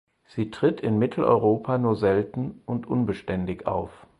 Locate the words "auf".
3.67-4.07